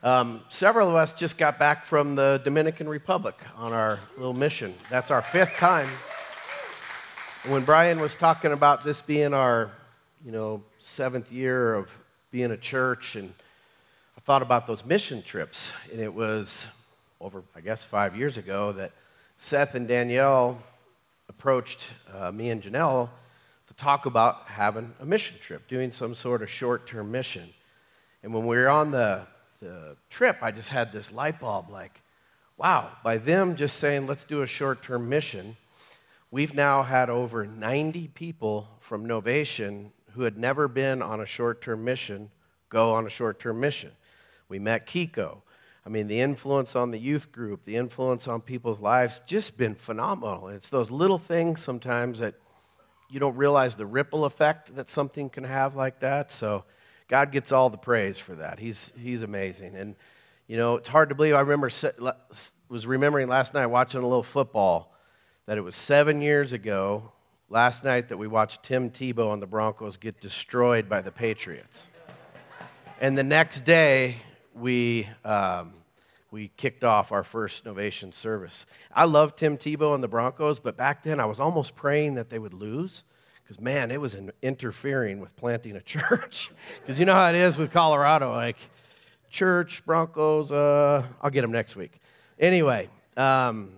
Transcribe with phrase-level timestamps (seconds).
[0.00, 4.72] Um, several of us just got back from the Dominican Republic on our little mission.
[4.88, 5.88] That's our fifth time.
[7.48, 9.72] When Brian was talking about this being our,
[10.24, 11.90] you know, seventh year of
[12.30, 13.34] being a church, and
[14.16, 16.68] I thought about those mission trips, and it was
[17.20, 18.92] over, I guess, five years ago that
[19.36, 20.62] Seth and Danielle
[21.28, 21.80] approached
[22.14, 23.08] uh, me and Janelle
[23.66, 27.48] to talk about having a mission trip, doing some sort of short term mission.
[28.22, 29.26] And when we were on the,
[29.60, 32.00] the trip, I just had this light bulb like,
[32.56, 35.56] wow, by them just saying, let's do a short term mission,
[36.30, 41.62] we've now had over 90 people from Novation who had never been on a short
[41.62, 42.30] term mission
[42.68, 43.90] go on a short term mission.
[44.48, 45.38] We met Kiko.
[45.86, 49.74] I mean, the influence on the youth group, the influence on people's lives, just been
[49.74, 50.48] phenomenal.
[50.48, 52.34] It's those little things sometimes that
[53.08, 56.30] you don't realize the ripple effect that something can have like that.
[56.30, 56.64] So
[57.08, 58.58] God gets all the praise for that.
[58.58, 59.74] He's, he's amazing.
[59.74, 59.96] And,
[60.46, 61.34] you know, it's hard to believe.
[61.34, 61.70] I remember,
[62.68, 64.94] was remembering last night watching a little football
[65.46, 67.10] that it was seven years ago,
[67.48, 71.86] last night, that we watched Tim Tebow and the Broncos get destroyed by the Patriots.
[73.00, 74.16] And the next day,
[74.54, 75.72] we, um,
[76.30, 78.66] we kicked off our first Novation service.
[78.92, 82.28] I love Tim Tebow and the Broncos, but back then I was almost praying that
[82.28, 83.02] they would lose
[83.48, 86.50] because, man, it was interfering with planting a church.
[86.82, 88.58] Because you know how it is with Colorado like,
[89.30, 91.98] church, Broncos, uh, I'll get them next week.
[92.38, 93.70] Anyway, um,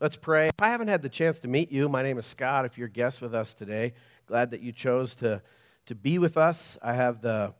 [0.00, 0.46] let's pray.
[0.46, 2.64] If I haven't had the chance to meet you, my name is Scott.
[2.64, 3.92] If you're a guest with us today,
[4.26, 5.42] glad that you chose to,
[5.84, 6.78] to be with us.
[6.80, 7.52] I have the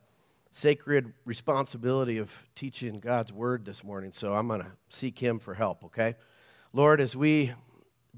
[0.51, 5.53] sacred responsibility of teaching God's word this morning, so I'm going to seek Him for
[5.53, 6.15] help, okay?
[6.73, 7.53] Lord, as we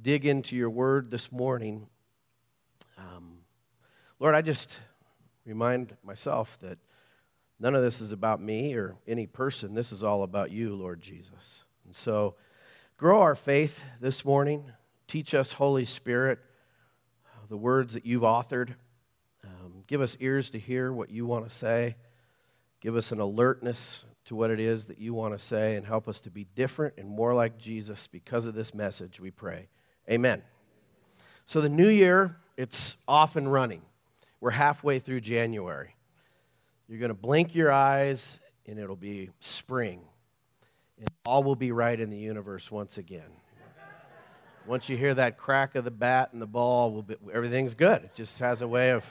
[0.02, 1.88] dig into your word this morning,
[3.00, 3.40] um,
[4.20, 4.80] Lord, I just
[5.46, 6.78] remind myself that
[7.60, 9.74] none of this is about me or any person.
[9.74, 11.64] This is all about you, Lord Jesus.
[11.86, 12.36] And so,
[12.98, 14.72] grow our faith this morning.
[15.08, 16.40] Teach us, Holy Spirit,
[17.50, 18.76] the words that you've authored.
[19.44, 21.96] Um, give us ears to hear what you want to say.
[22.82, 26.08] Give us an alertness to what it is that you want to say and help
[26.08, 29.70] us to be different and more like Jesus because of this message, we pray.
[30.10, 30.44] Amen.
[31.46, 33.82] So, the new year, it's off and running.
[34.42, 35.96] We're halfway through January.
[36.90, 40.02] You're going to blink your eyes and it'll be spring.
[40.98, 43.30] And all will be right in the universe once again.
[44.68, 48.04] Once you hear that crack of the bat and the ball, be, everything's good.
[48.04, 49.10] It just has a way of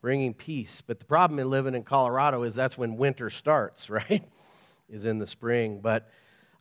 [0.00, 0.82] bringing peace.
[0.84, 4.24] But the problem in living in Colorado is that's when winter starts, right?
[4.88, 5.78] is in the spring.
[5.80, 6.10] But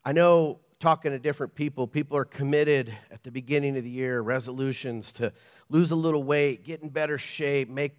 [0.04, 4.22] I know talking to different people, people are committed at the beginning of the year,
[4.22, 5.32] resolutions to
[5.70, 7.94] lose a little weight, get in better shape, make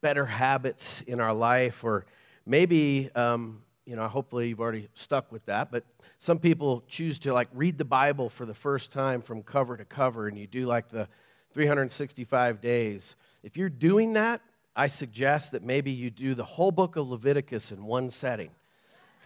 [0.00, 2.04] better habits in our life, or
[2.44, 5.84] maybe, um, you know, hopefully you've already stuck with that, but
[6.18, 9.84] some people choose to like read the Bible for the first time from cover to
[9.84, 11.08] cover, and you do like the
[11.52, 13.16] 365 days.
[13.42, 14.40] If you're doing that,
[14.74, 18.50] I suggest that maybe you do the whole book of Leviticus in one setting.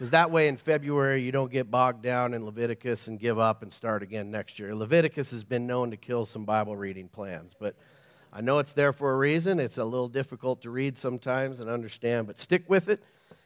[0.01, 3.61] Because that way in February you don't get bogged down in Leviticus and give up
[3.61, 4.73] and start again next year.
[4.73, 7.75] Leviticus has been known to kill some Bible reading plans, but
[8.33, 9.59] I know it's there for a reason.
[9.59, 13.03] It's a little difficult to read sometimes and understand, but stick with it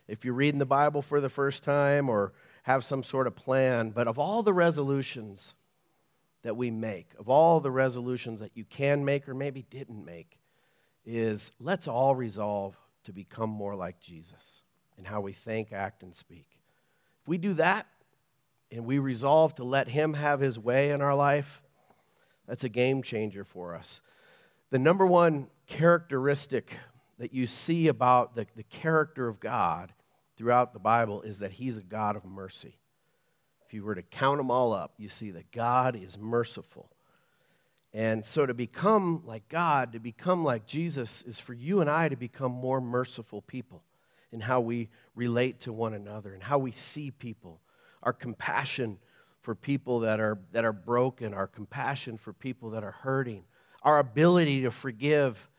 [0.07, 2.31] if you're reading the Bible for the first time or
[2.63, 3.89] have some sort of plan.
[3.89, 5.55] But of all the resolutions
[6.43, 10.39] that we make, of all the resolutions that you can make or maybe didn't make,
[11.05, 14.61] is let's all resolve to become more like Jesus
[14.97, 16.47] in how we think, act, and speak.
[17.22, 17.88] If we do that
[18.72, 21.61] and we resolve to let Him have His way in our life,
[22.47, 24.01] that's a game changer for us.
[24.69, 26.78] The number one characteristic
[27.17, 29.94] that you see about the, the character of God
[30.38, 32.78] throughout the Bible is that He's a God of mercy.
[33.66, 36.91] If you were to count them all up, you see that God is merciful.
[37.94, 42.09] And so to become like God, to become like Jesus, is for you and I
[42.09, 43.81] to become more merciful people
[44.31, 47.61] in how we relate to one another and how we see people.
[48.03, 48.97] Our compassion
[49.41, 53.43] for people that are, that are broken, our compassion for people that are hurting,
[53.83, 55.49] our ability to forgive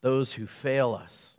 [0.00, 1.36] those who fail us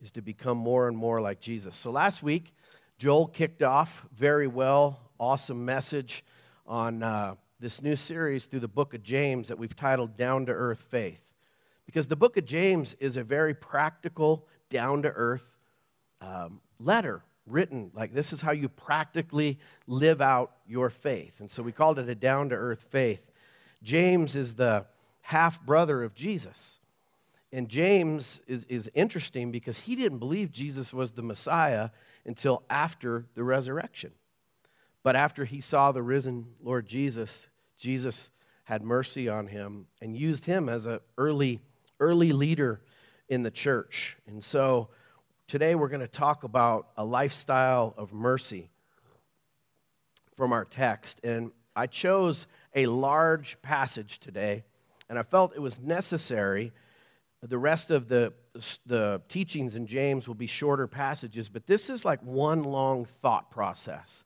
[0.00, 1.74] is to become more and more like Jesus.
[1.76, 2.54] So last week,
[2.98, 6.24] Joel kicked off very well, awesome message
[6.66, 7.02] on.
[7.02, 10.84] Uh, this new series through the book of James that we've titled Down to Earth
[10.90, 11.32] Faith.
[11.86, 15.57] Because the book of James is a very practical, down to earth
[16.20, 21.40] um, letter written like this is how you practically live out your faith.
[21.40, 23.30] And so we called it a down to earth faith.
[23.82, 24.86] James is the
[25.22, 26.78] half brother of Jesus.
[27.52, 31.90] And James is, is interesting because he didn't believe Jesus was the Messiah
[32.26, 34.12] until after the resurrection.
[35.02, 37.48] But after he saw the risen Lord Jesus,
[37.78, 38.30] Jesus
[38.64, 41.60] had mercy on him and used him as an early,
[42.00, 42.82] early leader
[43.28, 44.18] in the church.
[44.26, 44.88] And so
[45.48, 48.68] today we're going to talk about a lifestyle of mercy
[50.36, 51.20] from our text.
[51.24, 54.64] And I chose a large passage today,
[55.08, 56.72] and I felt it was necessary.
[57.42, 58.34] The rest of the,
[58.84, 63.50] the teachings in James will be shorter passages, but this is like one long thought
[63.50, 64.24] process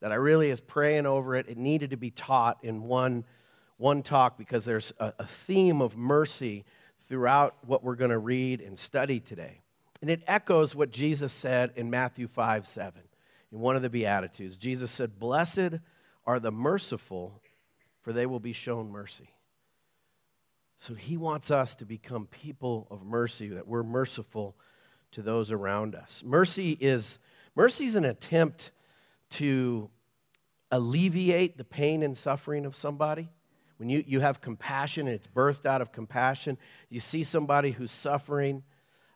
[0.00, 1.48] that I really is praying over it.
[1.48, 3.24] It needed to be taught in one,
[3.76, 6.64] one talk because there's a, a theme of mercy
[7.08, 9.62] throughout what we're going to read and study today.
[10.00, 13.02] And it echoes what Jesus said in Matthew 5 7,
[13.52, 14.56] in one of the Beatitudes.
[14.56, 15.80] Jesus said, Blessed
[16.26, 17.40] are the merciful,
[18.02, 19.30] for they will be shown mercy.
[20.78, 24.56] So he wants us to become people of mercy, that we're merciful
[25.12, 26.22] to those around us.
[26.24, 27.18] Mercy is
[27.54, 28.72] mercy is an attempt
[29.30, 29.90] to
[30.70, 33.28] alleviate the pain and suffering of somebody.
[33.76, 36.58] When you, you have compassion and it's birthed out of compassion,
[36.88, 38.62] you see somebody who's suffering.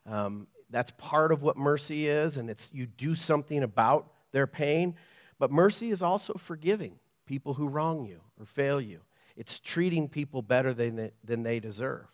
[0.05, 4.95] Um, that's part of what mercy is, and it's you do something about their pain.
[5.37, 9.01] But mercy is also forgiving people who wrong you or fail you.
[9.35, 12.05] It's treating people better than they, than they deserve.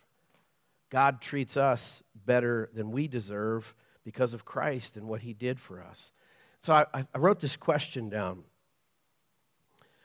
[0.89, 5.81] God treats us better than we deserve because of Christ and what he did for
[5.81, 6.11] us.
[6.61, 8.43] So I, I wrote this question down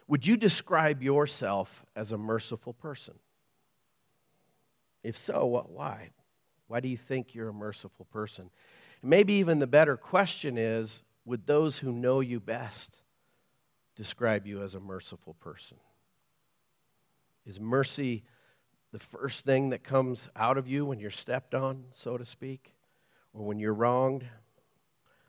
[0.07, 3.15] Would you describe yourself as a merciful person?
[5.03, 6.11] If so, what, why?
[6.69, 8.51] Why do you think you're a merciful person?
[9.03, 13.03] Maybe even the better question is Would those who know you best
[13.95, 15.79] describe you as a merciful person?
[17.47, 18.25] Is mercy
[18.93, 22.75] the first thing that comes out of you when you're stepped on, so to speak,
[23.33, 24.27] or when you're wronged?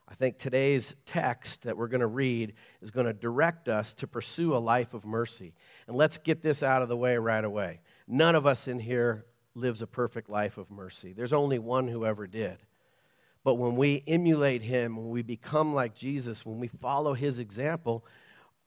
[0.10, 4.08] I think today's text that we're going to read is going to direct us to
[4.08, 5.54] pursue a life of mercy.
[5.86, 7.82] And let's get this out of the way right away.
[8.08, 9.26] None of us in here
[9.58, 11.14] lives a perfect life of mercy.
[11.14, 12.58] There's only one who ever did.
[13.44, 18.06] But when we emulate him, when we become like Jesus, when we follow his example,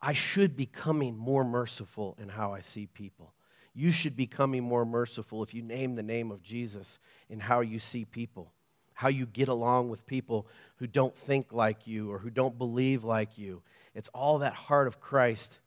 [0.00, 3.34] I should be coming more merciful in how I see people.
[3.74, 6.98] You should be coming more merciful if you name the name of Jesus
[7.28, 8.52] in how you see people
[9.00, 10.46] how you get along with people
[10.76, 13.62] who don't think like you or who don't believe like you.
[13.94, 15.58] It's all that heart of Christ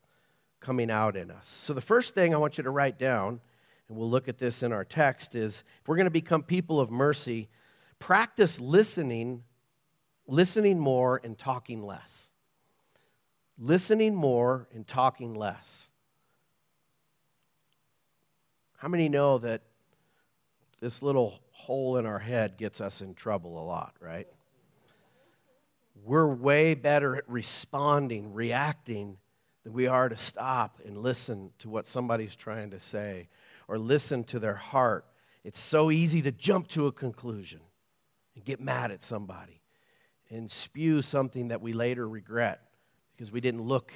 [0.60, 1.48] coming out in us.
[1.48, 3.40] So, the first thing I want you to write down,
[3.88, 6.80] and we'll look at this in our text, is if we're going to become people
[6.80, 7.48] of mercy,
[7.98, 9.44] practice listening,
[10.26, 12.30] listening more and talking less.
[13.58, 15.90] Listening more and talking less.
[18.78, 19.62] How many know that
[20.80, 24.26] this little hole in our head gets us in trouble a lot, right?
[26.04, 29.16] We're way better at responding, reacting,
[29.62, 33.28] than we are to stop and listen to what somebody's trying to say
[33.68, 35.06] or listen to their heart.
[35.42, 37.60] It's so easy to jump to a conclusion
[38.34, 39.60] and get mad at somebody
[40.30, 42.60] and spew something that we later regret
[43.14, 43.92] because we didn't look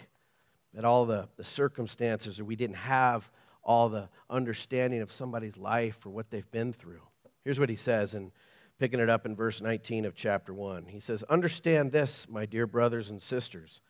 [0.76, 3.30] at all the, the circumstances or we didn't have
[3.62, 7.02] all the understanding of somebody's life or what they've been through.
[7.44, 8.30] Here's what he says, and
[8.78, 10.86] picking it up in verse 19 of chapter 1.
[10.86, 13.80] He says, Understand this, my dear brothers and sisters.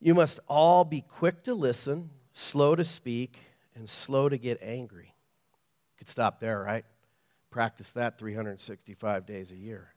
[0.00, 3.40] You must all be quick to listen, slow to speak,
[3.76, 5.14] and slow to get angry.
[5.98, 6.84] Could stop there, right?
[7.50, 9.92] Practice that 365 days a year.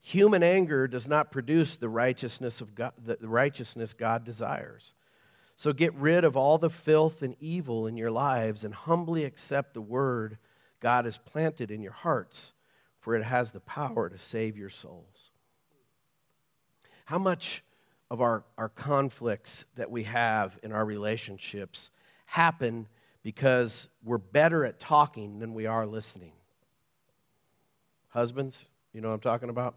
[0.00, 4.94] Human anger does not produce the righteousness of God, the righteousness God desires.
[5.54, 9.74] So get rid of all the filth and evil in your lives and humbly accept
[9.74, 10.38] the word
[10.80, 12.52] God has planted in your hearts,
[12.98, 15.30] for it has the power to save your souls.
[17.04, 17.62] How much
[18.10, 21.90] of our, our conflicts that we have in our relationships
[22.32, 22.86] happen
[23.22, 26.32] because we're better at talking than we are listening?
[28.08, 29.74] Husbands, you know what I'm talking about?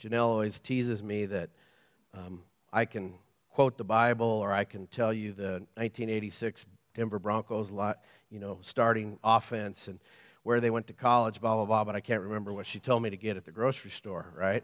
[0.00, 1.50] Janelle always teases me that
[2.16, 2.42] um,
[2.72, 3.14] I can
[3.50, 7.98] quote the Bible or I can tell you the 1986 Denver Broncos, lot,
[8.30, 9.98] you know, starting offense and
[10.44, 13.02] where they went to college, blah, blah, blah, but I can't remember what she told
[13.02, 14.62] me to get at the grocery store, right?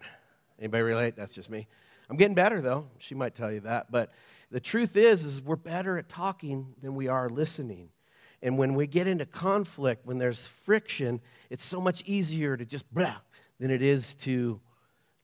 [0.60, 1.16] Anybody relate?
[1.16, 1.66] That's just me.
[2.08, 2.86] I'm getting better, though.
[2.98, 3.90] She might tell you that.
[3.90, 4.12] But
[4.50, 7.90] the truth is, is we're better at talking than we are listening.
[8.42, 12.92] And when we get into conflict, when there's friction, it's so much easier to just
[12.92, 13.16] blah
[13.58, 14.60] than it is to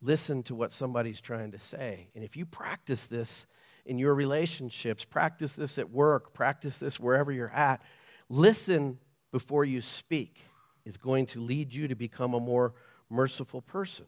[0.02, 2.08] listen to what somebody's trying to say.
[2.14, 3.46] And if you practice this
[3.86, 7.82] in your relationships, practice this at work, practice this wherever you're at.
[8.28, 8.98] Listen
[9.32, 10.42] before you speak
[10.84, 12.74] is going to lead you to become a more
[13.08, 14.06] merciful person.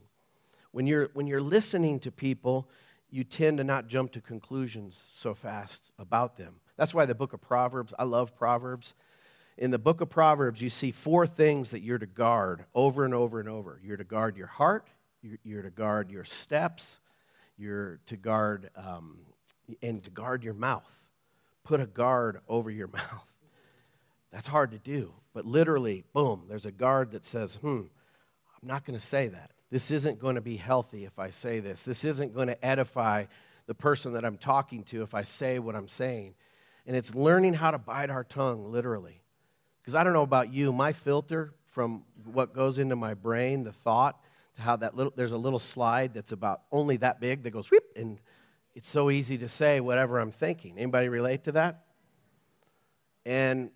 [0.70, 2.68] When you're, when you're listening to people,
[3.10, 6.56] you tend to not jump to conclusions so fast about them.
[6.76, 8.94] That's why the book of Proverbs, I love Proverbs.
[9.56, 13.14] In the book of Proverbs, you see four things that you're to guard over and
[13.14, 13.80] over and over.
[13.82, 14.88] You're to guard your heart,
[15.42, 17.00] you're, to guard your steps,
[17.56, 19.18] you're to guard um,
[19.82, 21.08] and to guard your mouth.
[21.64, 23.26] Put a guard over your mouth.
[24.30, 27.80] That's hard to do, but literally, boom, there's a guard that says, hmm,
[28.62, 29.50] I'm not going to say that.
[29.70, 31.82] This isn't going to be healthy if I say this.
[31.82, 33.26] This isn't going to edify
[33.66, 36.34] the person that I'm talking to if I say what I'm saying.
[36.86, 39.20] And it's learning how to bite our tongue, literally.
[39.80, 43.72] Because I don't know about you, my filter from what goes into my brain, the
[43.72, 44.22] thought,
[44.56, 47.70] to how that little, there's a little slide that's about only that big that goes
[47.70, 48.18] whoop, and
[48.74, 50.78] it's so easy to say whatever I'm thinking.
[50.78, 51.84] Anybody relate to that?
[53.26, 53.70] And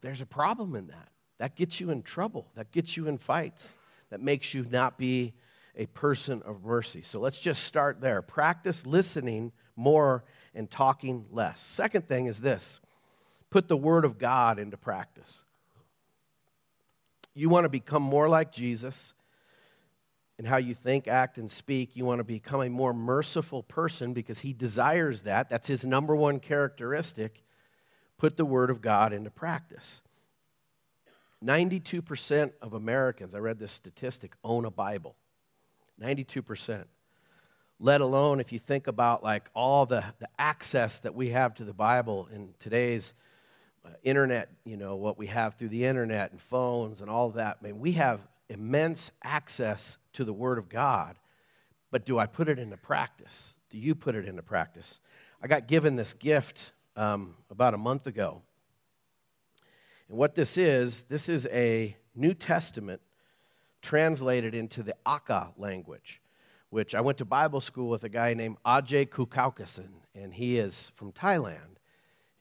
[0.00, 1.08] there's a problem in that.
[1.38, 2.46] That gets you in trouble.
[2.54, 3.76] That gets you in fights
[4.12, 5.32] that makes you not be
[5.74, 7.00] a person of mercy.
[7.00, 8.20] So let's just start there.
[8.20, 10.22] Practice listening more
[10.54, 11.62] and talking less.
[11.62, 12.78] Second thing is this
[13.48, 15.44] put the Word of God into practice.
[17.34, 19.14] You want to become more like Jesus
[20.38, 21.96] in how you think, act, and speak.
[21.96, 25.48] You want to become a more merciful person because He desires that.
[25.48, 27.42] That's His number one characteristic.
[28.18, 30.02] Put the Word of God into practice.
[31.42, 35.16] 92% of Americans, I read this statistic, own a Bible.
[36.00, 36.84] 92%.
[37.78, 41.64] Let alone if you think about like all the, the access that we have to
[41.64, 43.12] the Bible in today's
[43.84, 47.58] uh, internet, you know, what we have through the internet and phones and all that.
[47.60, 51.16] I mean, we have immense access to the Word of God,
[51.90, 53.54] but do I put it into practice?
[53.70, 55.00] Do you put it into practice?
[55.42, 58.42] I got given this gift um, about a month ago
[60.12, 63.00] and what this is, this is a New Testament
[63.80, 66.20] translated into the Akha language,
[66.68, 70.92] which I went to Bible school with a guy named Ajay Kukaukasan, and he is
[70.96, 71.78] from Thailand.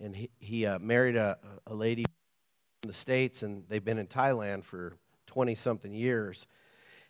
[0.02, 2.04] And he, he uh, married a, a lady
[2.84, 4.98] in the States, and they've been in Thailand for
[5.28, 6.48] 20 something years.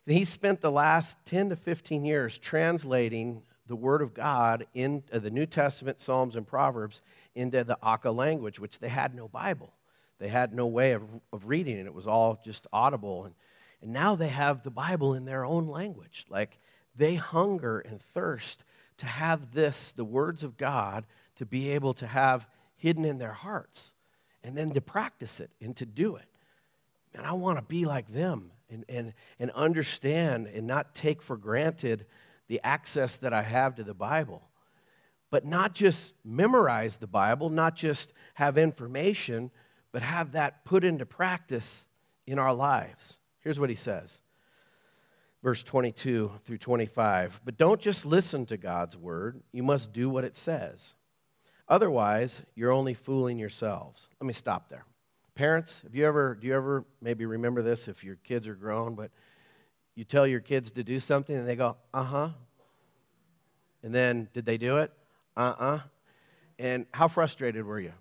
[0.05, 5.01] And he spent the last 10 to 15 years translating the Word of God in
[5.11, 7.01] uh, the New Testament, Psalms, and Proverbs
[7.33, 9.73] into the Akha language, which they had no Bible.
[10.21, 11.01] They had no way of,
[11.33, 13.25] of reading it, it was all just audible.
[13.25, 13.33] And,
[13.81, 16.25] and now they have the Bible in their own language.
[16.29, 16.59] Like
[16.95, 18.63] they hunger and thirst
[18.97, 21.05] to have this, the words of God,
[21.37, 22.45] to be able to have
[22.77, 23.93] hidden in their hearts
[24.43, 26.27] and then to practice it and to do it.
[27.15, 31.35] And I want to be like them and, and, and understand and not take for
[31.35, 32.05] granted
[32.47, 34.43] the access that I have to the Bible.
[35.31, 39.49] But not just memorize the Bible, not just have information,
[39.91, 41.85] but have that put into practice
[42.25, 43.19] in our lives.
[43.39, 44.21] Here's what he says
[45.43, 47.41] verse 22 through 25.
[47.43, 50.95] But don't just listen to God's word, you must do what it says.
[51.67, 54.09] Otherwise, you're only fooling yourselves.
[54.19, 54.85] Let me stop there.
[55.35, 58.95] Parents, have you ever, do you ever maybe remember this if your kids are grown,
[58.95, 59.09] but
[59.95, 62.29] you tell your kids to do something and they go, uh huh.
[63.83, 64.91] And then, did they do it?
[65.35, 65.75] Uh uh-uh.
[65.75, 65.79] uh.
[66.59, 67.93] And how frustrated were you?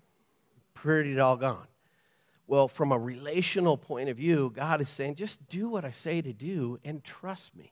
[0.73, 1.65] Pretty doggone.
[2.51, 6.21] Well, from a relational point of view, God is saying, just do what I say
[6.21, 7.71] to do and trust me.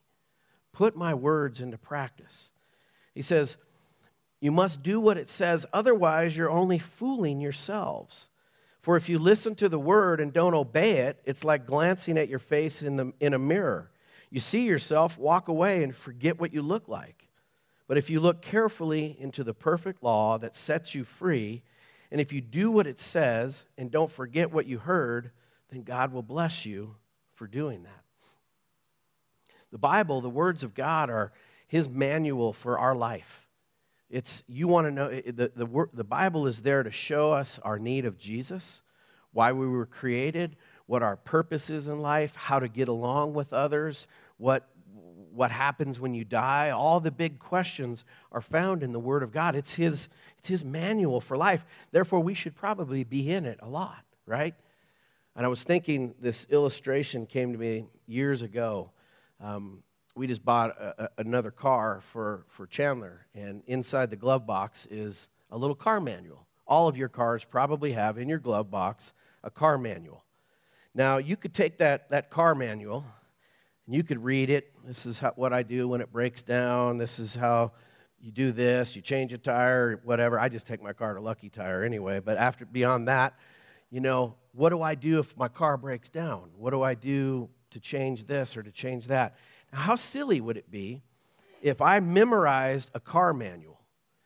[0.72, 2.54] Put my words into practice.
[3.14, 3.58] He says,
[4.40, 8.30] You must do what it says, otherwise, you're only fooling yourselves.
[8.80, 12.30] For if you listen to the word and don't obey it, it's like glancing at
[12.30, 13.92] your face in, the, in a mirror.
[14.30, 17.28] You see yourself, walk away, and forget what you look like.
[17.90, 21.64] But if you look carefully into the perfect law that sets you free,
[22.12, 25.32] and if you do what it says and don't forget what you heard,
[25.70, 26.96] then God will bless you
[27.36, 28.04] for doing that.
[29.72, 31.32] The Bible, the words of God, are
[31.68, 33.48] His manual for our life.
[34.10, 37.78] It's, you want to know, the, the, the Bible is there to show us our
[37.78, 38.82] need of Jesus,
[39.32, 40.56] why we were created,
[40.88, 44.68] what our purpose is in life, how to get along with others, what
[45.34, 49.32] what happens when you die, all the big questions are found in the Word of
[49.32, 49.56] God.
[49.56, 51.66] It's His, it's his manual for life.
[51.92, 54.56] Therefore, we should probably be in it a lot, right?
[55.36, 58.92] And I was thinking this illustration came to me years ago.
[59.40, 59.84] Um,
[60.16, 64.88] we just bought a, a, another car for, for Chandler, and inside the glove box
[64.90, 66.46] is a little car manual.
[66.68, 70.24] All of your cars probably have in your glove box a car manual.
[70.94, 73.06] Now, you could take that, that car manual
[73.94, 74.72] you could read it.
[74.86, 76.98] This is how, what I do when it breaks down.
[76.98, 77.72] This is how
[78.22, 78.96] you do this.
[78.96, 80.40] You change a tire, whatever.
[80.40, 82.20] I just take my car to Lucky Tire anyway.
[82.20, 83.34] But after beyond that,
[83.90, 86.50] you know, what do I do if my car breaks down?
[86.58, 89.36] What do I do to change this or to change that?
[89.72, 91.02] Now, how silly would it be
[91.62, 93.82] if I memorized a car manual,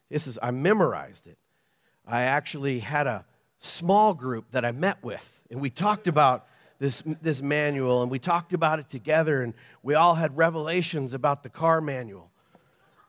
[0.09, 1.37] this is, I memorized it.
[2.05, 3.25] I actually had a
[3.59, 6.45] small group that I met with, and we talked about
[6.83, 11.41] this, this manual, and we talked about it together, and we all had revelations about
[11.41, 12.29] the car manual.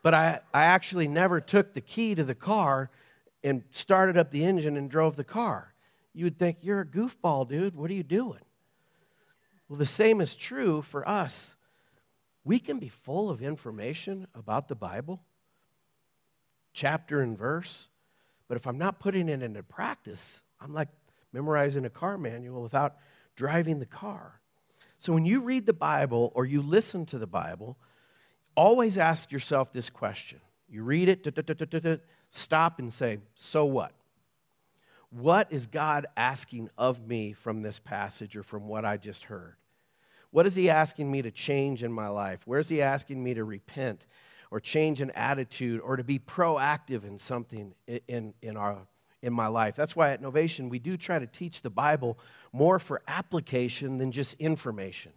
[0.00, 2.88] But I, I actually never took the key to the car
[3.42, 5.74] and started up the engine and drove the car.
[6.14, 7.74] You would think, you're a goofball, dude.
[7.74, 8.42] What are you doing?
[9.68, 11.56] Well, the same is true for us.
[12.44, 15.20] We can be full of information about the Bible,
[16.72, 17.88] chapter and verse,
[18.46, 20.90] but if I'm not putting it into practice, I'm like
[21.32, 22.98] memorizing a car manual without
[23.36, 24.40] driving the car.
[24.98, 27.76] So when you read the Bible or you listen to the Bible,
[28.54, 30.40] always ask yourself this question.
[30.68, 33.92] You read it, stop and say, So what?
[35.10, 39.56] What is God asking of me from this passage or from what I just heard?
[40.32, 42.40] What is He asking me to change in my life?
[42.44, 44.04] Where is He asking me to repent
[44.50, 47.74] or change an attitude or to be proactive in something
[48.08, 48.78] in, in, our,
[49.24, 49.74] in my life?
[49.74, 52.18] That's why at Novation we do try to teach the Bible
[52.52, 55.12] more for application than just information.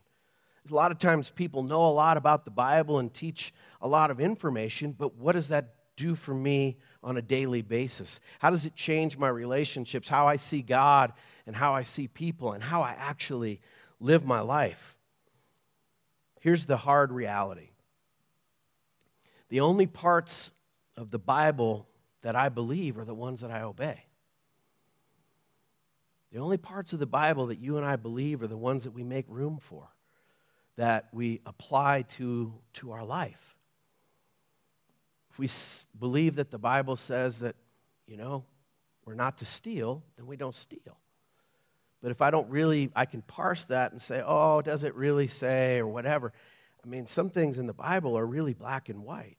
[0.72, 4.10] A lot of times people know a lot about the Bible and teach a lot
[4.10, 8.22] of information, but what does that do for me on a daily basis?
[8.40, 11.12] How does it change my relationships, how I see God
[11.46, 13.60] and how I see people and how I actually
[14.00, 14.96] live my life?
[16.40, 17.72] Here's the hard reality
[19.50, 20.52] the only parts
[20.98, 21.88] of the Bible
[22.22, 24.06] that I believe are the ones that I obey.
[26.32, 28.92] The only parts of the Bible that you and I believe are the ones that
[28.92, 29.88] we make room for,
[30.76, 33.56] that we apply to, to our life.
[35.32, 37.56] If we s- believe that the Bible says that,
[38.08, 38.44] you know,
[39.06, 40.98] we're not to steal, then we don't steal.
[42.02, 45.28] But if I don't really, I can parse that and say, oh, does it really
[45.28, 46.34] say, or whatever.
[46.84, 49.38] I mean, some things in the Bible are really black and white.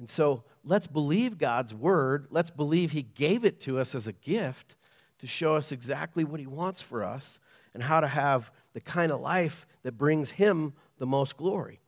[0.00, 2.26] And so let's believe God's word.
[2.30, 4.74] Let's believe He gave it to us as a gift
[5.18, 7.38] to show us exactly what He wants for us
[7.74, 11.80] and how to have the kind of life that brings Him the most glory.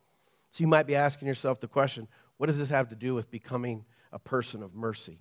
[0.50, 3.30] So you might be asking yourself the question what does this have to do with
[3.30, 5.20] becoming a person of mercy?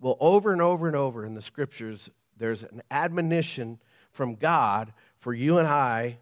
[0.00, 3.78] Well, over and over and over in the scriptures, there's an admonition
[4.10, 6.18] from God for you and I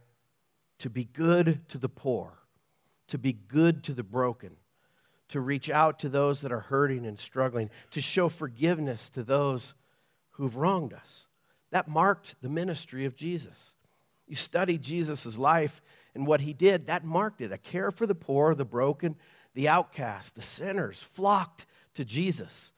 [0.78, 2.38] to be good to the poor,
[3.06, 4.56] to be good to the broken,
[5.30, 9.74] to reach out to those that are hurting and struggling, to show forgiveness to those
[10.30, 11.26] who've wronged us.
[11.70, 13.76] That marked the ministry of Jesus.
[14.26, 15.82] You study Jesus' life
[16.14, 17.52] and what he did, that marked it.
[17.52, 19.14] A care for the poor, the broken,
[19.54, 21.64] the outcast, the sinners flocked
[21.94, 22.72] to Jesus.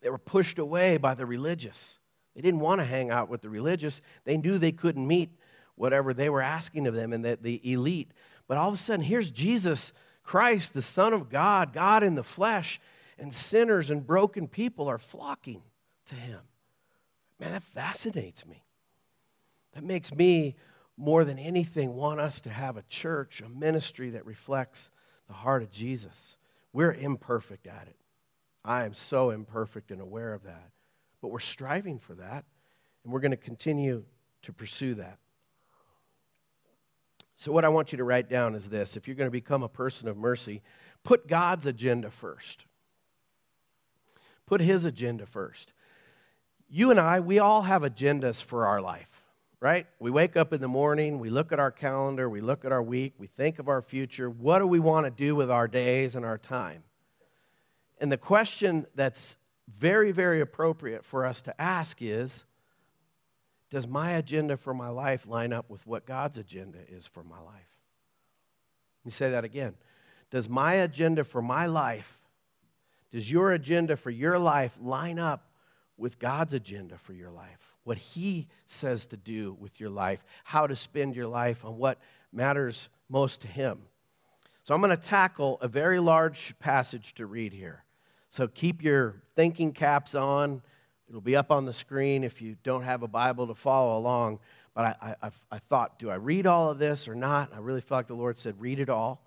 [0.00, 1.98] They were pushed away by the religious.
[2.34, 4.00] They didn't want to hang out with the religious.
[4.24, 5.30] They knew they couldn't meet
[5.74, 8.12] whatever they were asking of them and the, the elite.
[8.48, 9.92] But all of a sudden, here's Jesus
[10.26, 12.80] Christ, the Son of God, God in the flesh,
[13.18, 15.62] and sinners and broken people are flocking
[16.06, 16.40] to him.
[17.40, 18.64] Man, that fascinates me.
[19.74, 20.56] That makes me,
[20.96, 24.90] more than anything, want us to have a church, a ministry that reflects
[25.28, 26.36] the heart of Jesus.
[26.72, 27.96] We're imperfect at it.
[28.64, 30.70] I am so imperfect and aware of that.
[31.22, 32.44] But we're striving for that,
[33.04, 34.04] and we're going to continue
[34.42, 35.18] to pursue that.
[37.36, 39.62] So, what I want you to write down is this if you're going to become
[39.62, 40.62] a person of mercy,
[41.04, 42.64] put God's agenda first.
[44.46, 45.72] Put His agenda first.
[46.68, 49.22] You and I, we all have agendas for our life,
[49.60, 49.86] right?
[50.00, 52.82] We wake up in the morning, we look at our calendar, we look at our
[52.82, 54.30] week, we think of our future.
[54.30, 56.82] What do we want to do with our days and our time?
[57.98, 59.36] And the question that's
[59.68, 62.44] very, very appropriate for us to ask is
[63.70, 67.40] Does my agenda for my life line up with what God's agenda is for my
[67.40, 67.76] life?
[69.00, 69.74] Let me say that again.
[70.30, 72.18] Does my agenda for my life,
[73.12, 75.50] does your agenda for your life line up
[75.96, 77.76] with God's agenda for your life?
[77.84, 81.98] What He says to do with your life, how to spend your life, on what
[82.32, 83.82] matters most to Him.
[84.64, 87.84] So I'm going to tackle a very large passage to read here.
[88.30, 90.62] So keep your thinking caps on.
[91.08, 94.40] It'll be up on the screen if you don't have a Bible to follow along.
[94.74, 97.52] But I, I, I thought, do I read all of this or not?
[97.54, 99.22] I really felt like the Lord said, read it all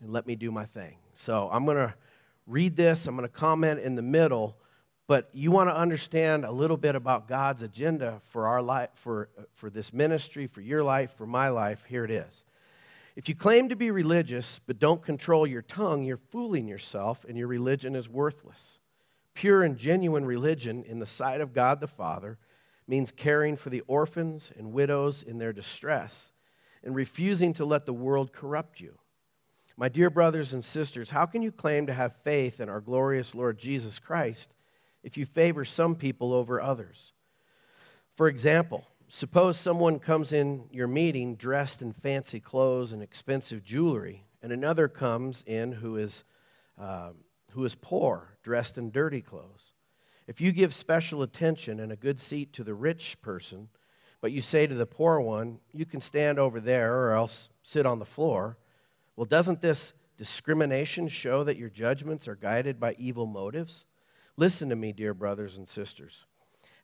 [0.00, 0.96] and let me do my thing.
[1.14, 1.94] So I'm going to
[2.46, 3.06] read this.
[3.06, 4.56] I'm going to comment in the middle.
[5.06, 9.28] But you want to understand a little bit about God's agenda for our life, for,
[9.38, 11.84] uh, for this ministry, for your life, for my life.
[11.88, 12.44] Here it is.
[13.16, 17.36] If you claim to be religious but don't control your tongue, you're fooling yourself and
[17.36, 18.78] your religion is worthless.
[19.34, 22.38] Pure and genuine religion in the sight of God the Father
[22.86, 26.32] means caring for the orphans and widows in their distress
[26.82, 28.98] and refusing to let the world corrupt you.
[29.76, 33.34] My dear brothers and sisters, how can you claim to have faith in our glorious
[33.34, 34.52] Lord Jesus Christ
[35.02, 37.14] if you favor some people over others?
[38.14, 44.24] For example, suppose someone comes in your meeting dressed in fancy clothes and expensive jewelry,
[44.42, 46.24] and another comes in who is,
[46.78, 47.10] uh,
[47.52, 49.74] who is poor, dressed in dirty clothes.
[50.26, 53.68] If you give special attention and a good seat to the rich person,
[54.20, 57.86] but you say to the poor one, You can stand over there or else sit
[57.86, 58.56] on the floor,
[59.16, 63.84] well, doesn't this discrimination show that your judgments are guided by evil motives?
[64.36, 66.24] Listen to me, dear brothers and sisters.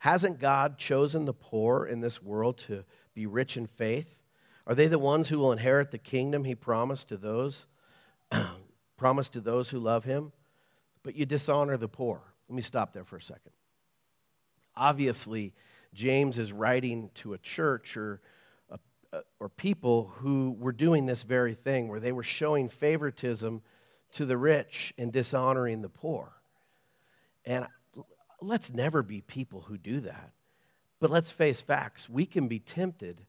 [0.01, 4.19] Hasn't God chosen the poor in this world to be rich in faith?
[4.67, 7.67] Are they the ones who will inherit the kingdom he promised to those
[8.99, 10.33] promised to those who love him?
[11.03, 12.21] But you dishonor the poor.
[12.49, 13.53] Let me stop there for a second.
[14.77, 15.55] Obviously,
[15.95, 18.21] James is writing to a church or
[19.13, 23.63] uh, or people who were doing this very thing, where they were showing favoritism
[24.13, 26.33] to the rich and dishonoring the poor.
[27.45, 27.67] And
[28.43, 30.33] let's never be people who do that.
[31.01, 32.09] But let's face facts.
[32.09, 33.25] We can be tempted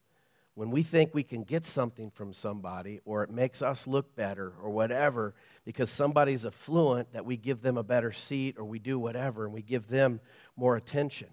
[0.60, 4.52] when we think we can get something from somebody or it makes us look better
[4.62, 8.98] or whatever because somebody's affluent that we give them a better seat or we do
[8.98, 10.20] whatever and we give them
[10.56, 11.28] more attention.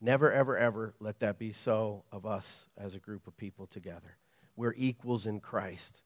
[0.00, 4.16] Never, ever, ever let that be so of us as a group of people together.
[4.54, 6.02] We're equals in Christ.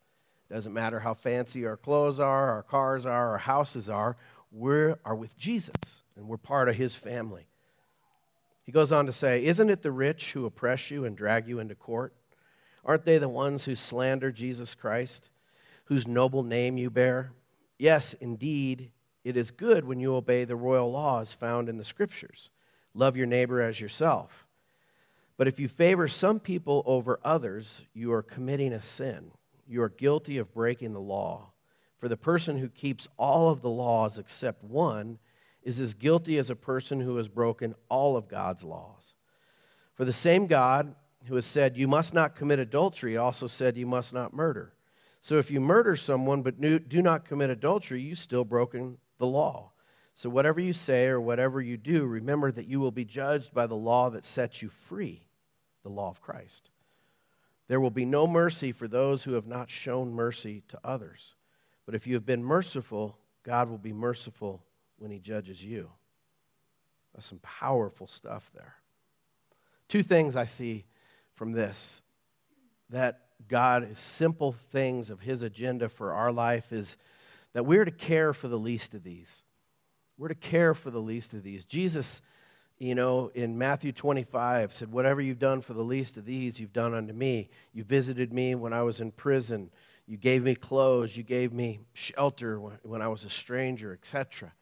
[0.51, 4.17] Doesn't matter how fancy our clothes are, our cars are, our houses are,
[4.51, 5.77] we are with Jesus
[6.17, 7.49] and we're part of his family.
[8.65, 11.59] He goes on to say, Isn't it the rich who oppress you and drag you
[11.59, 12.15] into court?
[12.85, 15.29] Aren't they the ones who slander Jesus Christ,
[15.85, 17.33] whose noble name you bear?
[17.79, 18.91] Yes, indeed,
[19.25, 22.51] it is good when you obey the royal laws found in the scriptures.
[22.95, 24.47] Love your neighbor as yourself.
[25.37, 29.31] But if you favor some people over others, you are committing a sin.
[29.67, 31.53] You are guilty of breaking the law.
[31.99, 35.19] For the person who keeps all of the laws except one
[35.63, 39.15] is as guilty as a person who has broken all of God's laws.
[39.95, 40.95] For the same God
[41.27, 44.73] who has said, You must not commit adultery, also said, You must not murder.
[45.21, 49.73] So if you murder someone but do not commit adultery, you've still broken the law.
[50.15, 53.67] So, whatever you say or whatever you do, remember that you will be judged by
[53.67, 55.25] the law that sets you free,
[55.83, 56.71] the law of Christ.
[57.69, 61.37] There will be no mercy for those who have not shown mercy to others.
[61.87, 64.63] But if you have been merciful, God will be merciful
[64.99, 65.91] when he judges you.
[67.15, 68.75] That's some powerful stuff there.
[69.89, 70.85] Two things I see
[71.41, 72.03] from this
[72.91, 76.99] that God, simple things of his agenda for our life is
[77.55, 79.43] that we're to care for the least of these.
[80.19, 81.65] We're to care for the least of these.
[81.65, 82.21] Jesus,
[82.79, 86.75] you know, in Matthew 25 said, Whatever you've done for the least of these, you've
[86.75, 87.49] done unto me.
[87.73, 89.71] You visited me when I was in prison.
[90.07, 91.17] You gave me clothes.
[91.17, 94.53] You gave me shelter when I was a stranger, etc.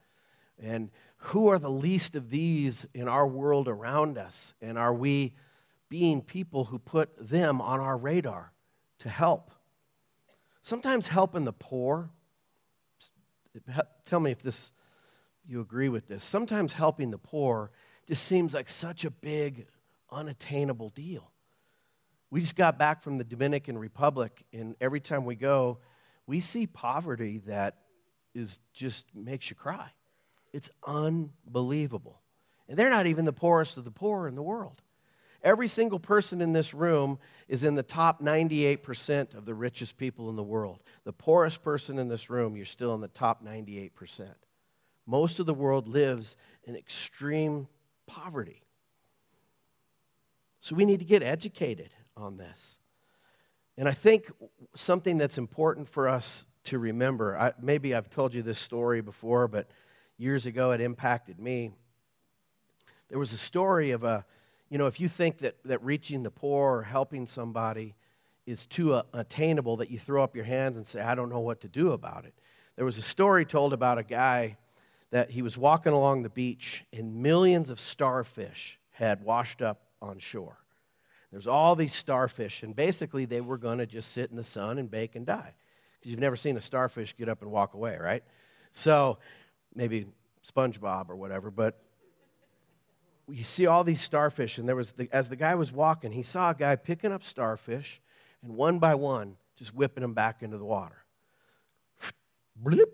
[0.62, 4.54] And who are the least of these in our world around us?
[4.62, 5.32] And are we
[5.88, 8.52] being people who put them on our radar
[9.00, 9.50] to help?
[10.62, 12.10] Sometimes helping the poor.
[14.04, 14.72] Tell me if this
[15.46, 16.22] you agree with this.
[16.22, 17.70] Sometimes helping the poor
[18.06, 19.66] just seems like such a big,
[20.12, 21.30] unattainable deal.
[22.30, 25.78] We just got back from the Dominican Republic, and every time we go,
[26.26, 27.78] we see poverty that
[28.34, 29.88] is just makes you cry.
[30.52, 32.20] It's unbelievable.
[32.68, 34.82] And they're not even the poorest of the poor in the world.
[35.42, 40.28] Every single person in this room is in the top 98% of the richest people
[40.30, 40.80] in the world.
[41.04, 44.34] The poorest person in this room, you're still in the top 98%
[45.08, 47.66] most of the world lives in extreme
[48.06, 48.62] poverty.
[50.60, 52.78] So we need to get educated on this.
[53.78, 54.30] And I think
[54.74, 59.48] something that's important for us to remember I, maybe I've told you this story before,
[59.48, 59.70] but
[60.18, 61.70] years ago it impacted me.
[63.08, 64.26] There was a story of a,
[64.70, 67.94] you know, if you think that, that reaching the poor or helping somebody
[68.46, 71.40] is too uh, attainable, that you throw up your hands and say, I don't know
[71.40, 72.34] what to do about it.
[72.76, 74.56] There was a story told about a guy
[75.10, 80.18] that he was walking along the beach and millions of starfish had washed up on
[80.18, 80.58] shore.
[81.30, 84.78] There's all these starfish, and basically they were going to just sit in the sun
[84.78, 85.54] and bake and die.
[85.98, 88.22] Because you've never seen a starfish get up and walk away, right?
[88.72, 89.18] So
[89.74, 90.06] maybe
[90.46, 91.82] SpongeBob or whatever, but
[93.30, 96.22] you see all these starfish, and there was the, as the guy was walking, he
[96.22, 98.00] saw a guy picking up starfish
[98.42, 101.04] and one by one just whipping them back into the water.
[102.62, 102.86] Bloop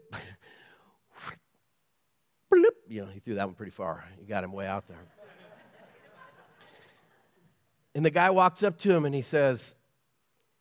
[2.54, 2.70] bloop.
[2.88, 4.04] You know, he threw that one pretty far.
[4.18, 4.98] He got him way out there.
[7.94, 9.74] and the guy walks up to him and he says,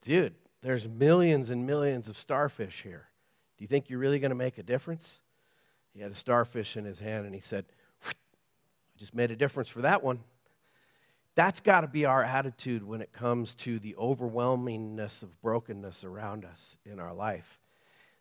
[0.01, 3.07] Dude, there's millions and millions of starfish here.
[3.57, 5.21] Do you think you're really going to make a difference?
[5.93, 7.65] He had a starfish in his hand and he said,
[8.95, 10.19] I just made a difference for that one.
[11.35, 16.45] That's got to be our attitude when it comes to the overwhelmingness of brokenness around
[16.45, 17.59] us in our life.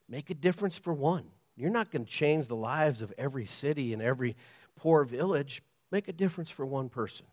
[0.09, 1.25] Make a difference for one.
[1.57, 4.35] You're not going to change the lives of every city and every
[4.77, 5.63] poor village.
[5.91, 7.27] Make a difference for one person.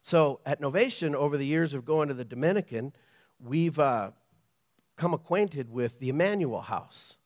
[0.00, 2.92] So at Novation, over the years of going to the Dominican,
[3.40, 4.12] we've uh,
[4.96, 7.16] come acquainted with the Emmanuel House.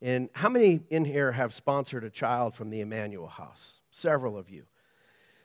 [0.00, 3.80] And how many in here have sponsored a child from the Emmanuel House?
[3.90, 4.64] Several of you.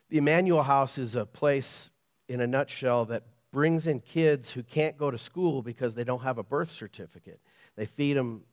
[0.10, 1.92] The Emmanuel House is a place,
[2.28, 6.24] in a nutshell, that brings in kids who can't go to school because they don't
[6.24, 7.40] have a birth certificate.
[7.76, 8.44] They feed them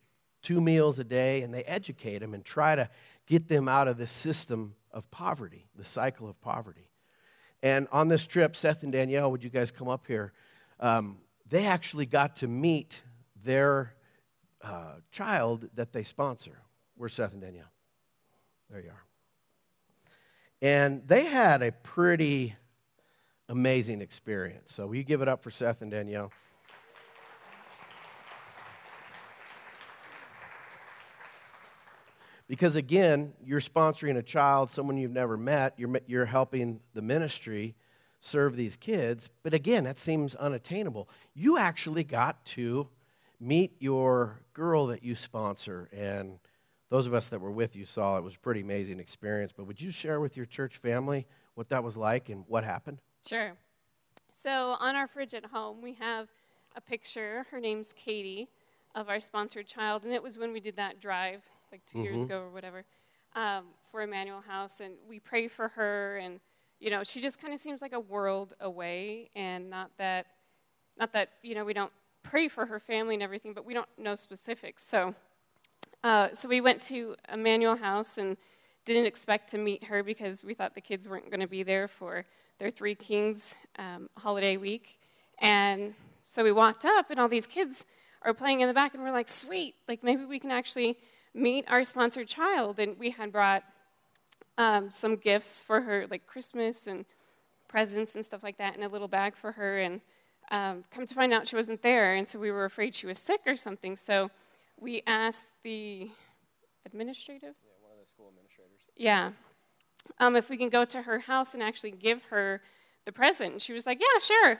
[0.41, 2.89] two meals a day and they educate them and try to
[3.25, 6.89] get them out of this system of poverty, the cycle of poverty.
[7.63, 10.33] And on this trip, Seth and Danielle, would you guys come up here?
[10.79, 11.17] Um,
[11.49, 13.01] they actually got to meet
[13.43, 13.95] their
[14.61, 16.61] uh, child that they sponsor.
[16.95, 17.71] Where's Seth and Danielle?
[18.69, 19.06] There you are.
[20.61, 22.55] And they had a pretty
[23.47, 24.73] amazing experience.
[24.73, 26.31] So, will you give it up for Seth and Danielle?
[32.47, 37.75] Because again, you're sponsoring a child, someone you've never met, you're, you're helping the ministry
[38.21, 39.29] serve these kids.
[39.43, 41.09] But again, that seems unattainable.
[41.33, 42.87] You actually got to
[43.39, 45.89] meet your girl that you sponsor.
[45.91, 46.39] And
[46.89, 49.51] those of us that were with you saw it was a pretty amazing experience.
[49.55, 53.01] But would you share with your church family what that was like and what happened?
[53.27, 53.53] Sure.
[54.31, 56.29] So on our fridge at home, we have
[56.75, 57.45] a picture.
[57.51, 58.47] Her name's Katie
[58.95, 60.03] of our sponsored child.
[60.03, 62.05] And it was when we did that drive like 2 mm-hmm.
[62.05, 62.85] years ago or whatever,
[63.35, 66.39] um, for Emmanuel House, and we pray for her, and
[66.79, 70.27] you know, she just kind of seems like a world away, and not that,
[70.97, 71.91] not that you know, we don't
[72.23, 74.85] pray for her family and everything, but we don't know specifics.
[74.85, 75.15] So,
[76.03, 78.37] uh, so we went to Emmanuel House and
[78.85, 81.87] didn't expect to meet her because we thought the kids weren't going to be there
[81.87, 82.25] for
[82.59, 84.99] their Three Kings um, holiday week,
[85.39, 85.93] and
[86.25, 87.85] so we walked up, and all these kids
[88.21, 90.97] are playing in the back, and we're like, sweet, like maybe we can actually
[91.33, 92.79] meet our sponsored child.
[92.79, 93.63] And we had brought
[94.57, 97.05] um, some gifts for her, like Christmas and
[97.67, 99.79] presents and stuff like that, in a little bag for her.
[99.79, 100.01] And
[100.51, 102.13] um, come to find out, she wasn't there.
[102.15, 103.95] And so we were afraid she was sick or something.
[103.95, 104.29] So
[104.79, 106.09] we asked the
[106.85, 107.55] administrative?
[107.63, 108.79] Yeah, one of the school administrators.
[108.95, 109.31] Yeah.
[110.19, 112.61] Um, if we can go to her house and actually give her
[113.07, 113.61] the present.
[113.61, 114.59] She was like, yeah, sure.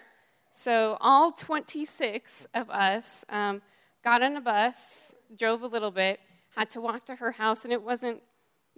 [0.51, 3.61] So all 26 of us um,
[4.03, 6.21] got on a bus, drove a little bit,
[6.55, 8.23] had to walk to her house, and it wasn't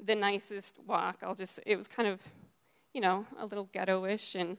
[0.03, 1.19] the nicest walk.
[1.21, 2.19] I'll just, it was kind of,
[2.93, 4.57] you know, a little ghetto-ish, and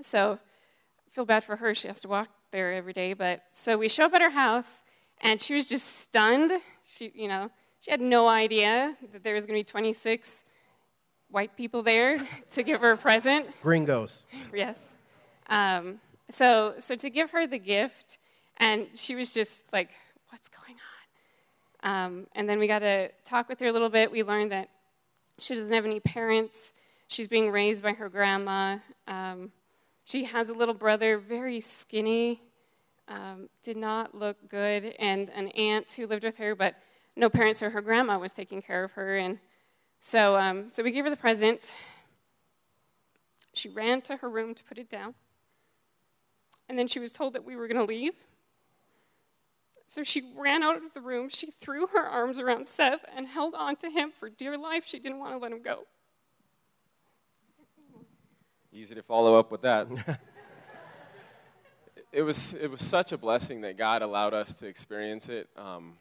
[0.00, 0.38] so
[1.06, 1.74] I feel bad for her.
[1.74, 4.82] She has to walk there every day, but so we show up at her house,
[5.20, 6.52] and she was just stunned.
[6.84, 7.50] She, you know,
[7.80, 10.44] she had no idea that there was going to be 26
[11.30, 12.18] white people there
[12.50, 13.46] to give her a present.
[13.62, 14.22] Gringos.
[14.54, 14.94] yes.
[15.48, 16.00] Um,
[16.30, 18.18] so, so to give her the gift,
[18.58, 19.90] and she was just like,
[20.30, 20.76] "What's going
[21.82, 24.10] on?" Um, and then we got to talk with her a little bit.
[24.10, 24.68] We learned that
[25.38, 26.72] she doesn't have any parents.
[27.06, 28.78] She's being raised by her grandma.
[29.06, 29.52] Um,
[30.04, 32.42] she has a little brother, very skinny,
[33.08, 36.74] um, did not look good, and an aunt who lived with her, but
[37.16, 39.16] no parents or her grandma was taking care of her.
[39.16, 39.38] And
[39.98, 41.74] so, um, so we gave her the present.
[43.52, 45.14] She ran to her room to put it down.
[46.68, 48.12] And then she was told that we were going to leave.
[49.86, 51.30] So she ran out of the room.
[51.30, 54.84] She threw her arms around Seth and held on to him for dear life.
[54.86, 55.86] She didn't want to let him go.
[58.70, 59.88] Easy to follow up with that.
[62.12, 65.48] it was it was such a blessing that God allowed us to experience it.
[65.56, 65.94] Um,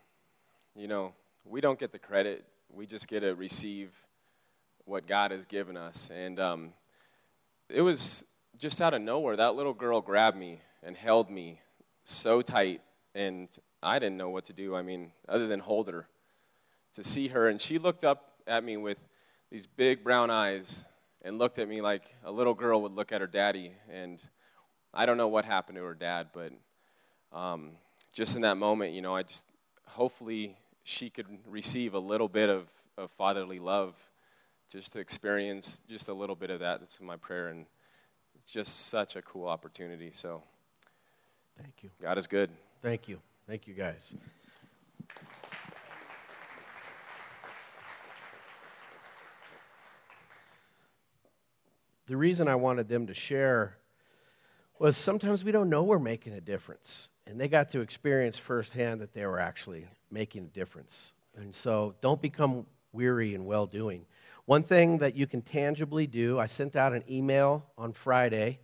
[0.76, 1.13] you know,
[1.46, 3.91] we don't get the credit; we just get to receive
[4.86, 6.10] what God has given us.
[6.13, 6.74] And um,
[7.70, 8.26] it was
[8.58, 9.36] just out of nowhere.
[9.36, 11.60] That little girl grabbed me and held me
[12.04, 12.82] so tight,
[13.13, 13.50] and
[13.84, 14.76] I didn't know what to do.
[14.76, 16.08] I mean, other than hold her,
[16.93, 17.50] to see her.
[17.50, 19.08] And she looked up at me with
[19.52, 20.86] these big brown eyes
[21.22, 23.74] and looked at me like a little girl would look at her daddy.
[23.91, 24.22] And
[24.98, 26.52] I don't know what happened to her dad, but
[27.32, 27.74] um,
[28.12, 29.46] just in that moment, you know, I just
[29.86, 33.96] hopefully she could receive a little bit of, of fatherly love,
[34.72, 36.80] just to experience just a little bit of that.
[36.80, 37.68] That's my prayer, and
[38.34, 40.10] it's just such a cool opportunity.
[40.16, 40.42] So,
[41.62, 41.92] thank you.
[42.02, 42.50] God is good.
[42.82, 43.20] Thank you.
[43.46, 44.16] Thank you, guys.
[52.08, 53.78] The reason I wanted them to share
[54.80, 57.10] was sometimes we don't know we're making a difference.
[57.26, 61.12] and they got to experience firsthand that they were actually making a difference.
[61.36, 64.06] And so don't become weary in well doing.
[64.46, 68.60] One thing that you can tangibly do, I sent out an email on Friday.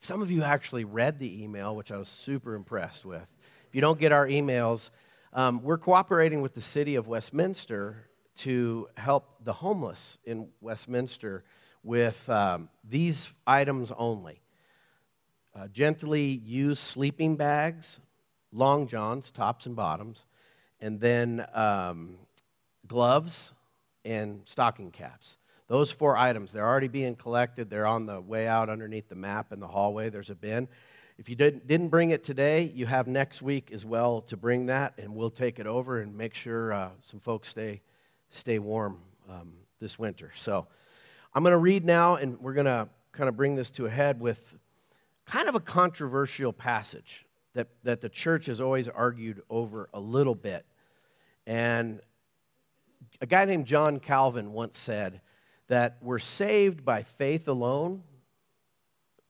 [0.00, 3.26] Some of you actually read the email, which I was super impressed with.
[3.68, 4.90] If you don't get our emails,
[5.32, 11.44] um, we're cooperating with the city of Westminster to help the homeless in Westminster
[11.84, 14.40] with um, these items only
[15.58, 18.00] uh, gently used sleeping bags,
[18.52, 20.24] long johns, tops and bottoms,
[20.80, 22.16] and then um,
[22.86, 23.54] gloves
[24.04, 25.36] and stocking caps.
[25.66, 27.68] Those four items, they're already being collected.
[27.68, 30.10] They're on the way out underneath the map in the hallway.
[30.10, 30.68] There's a bin.
[31.18, 34.66] If you didn't, didn't bring it today, you have next week as well to bring
[34.66, 37.82] that, and we'll take it over and make sure uh, some folks stay,
[38.30, 40.30] stay warm um, this winter.
[40.36, 40.68] So
[41.34, 43.90] I'm going to read now, and we're going to kind of bring this to a
[43.90, 44.54] head with
[45.28, 50.34] kind of a controversial passage that, that the church has always argued over a little
[50.34, 50.66] bit.
[51.46, 52.00] And
[53.20, 55.20] a guy named John Calvin once said
[55.68, 58.02] that we're saved by faith alone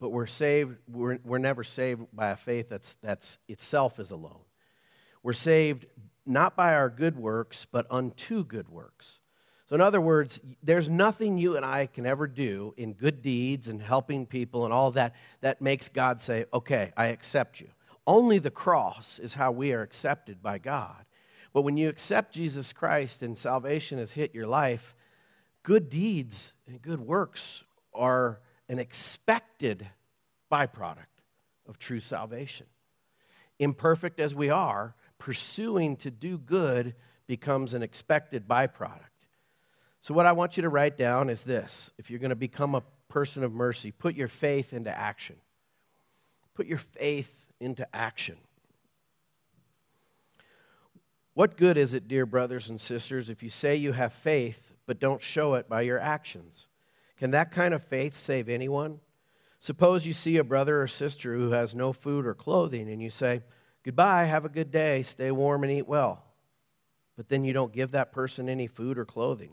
[0.01, 4.41] but we're saved, we're, we're never saved by a faith that's, that's itself is alone.
[5.23, 5.87] We're saved
[6.25, 9.19] not by our good works, but unto good works.
[9.69, 13.69] So, in other words, there's nothing you and I can ever do in good deeds
[13.69, 17.69] and helping people and all that that makes God say, okay, I accept you.
[18.07, 21.05] Only the cross is how we are accepted by God.
[21.53, 24.95] But when you accept Jesus Christ and salvation has hit your life,
[25.63, 29.87] good deeds and good works are an expected
[30.51, 31.21] byproduct
[31.69, 32.67] of true salvation.
[33.59, 36.95] Imperfect as we are, pursuing to do good
[37.27, 39.08] becomes an expected byproduct.
[40.01, 42.75] So, what I want you to write down is this if you're going to become
[42.75, 45.37] a person of mercy, put your faith into action.
[46.55, 48.37] Put your faith into action.
[51.35, 54.99] What good is it, dear brothers and sisters, if you say you have faith but
[54.99, 56.67] don't show it by your actions?
[57.17, 59.01] Can that kind of faith save anyone?
[59.61, 63.11] Suppose you see a brother or sister who has no food or clothing, and you
[63.11, 63.43] say,
[63.85, 66.25] Goodbye, have a good day, stay warm and eat well.
[67.17, 69.53] But then you don't give that person any food or clothing.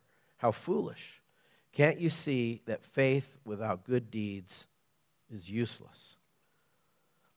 [0.41, 1.21] How foolish.
[1.71, 4.65] Can't you see that faith without good deeds
[5.31, 6.15] is useless?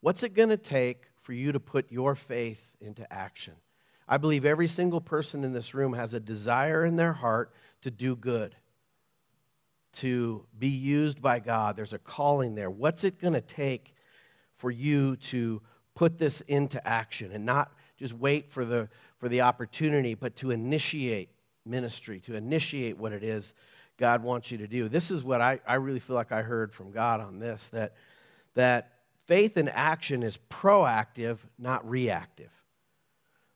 [0.00, 3.52] What's it going to take for you to put your faith into action?
[4.08, 7.90] I believe every single person in this room has a desire in their heart to
[7.90, 8.56] do good,
[9.96, 11.76] to be used by God.
[11.76, 12.70] There's a calling there.
[12.70, 13.94] What's it going to take
[14.56, 15.60] for you to
[15.94, 18.88] put this into action and not just wait for the,
[19.18, 21.33] for the opportunity, but to initiate
[21.64, 23.55] ministry, to initiate what it is
[23.96, 24.88] God wants you to do?
[24.88, 27.94] This is what I, I really feel like I heard from God on this that,
[28.55, 28.92] that
[29.27, 32.50] faith in action is proactive, not reactive.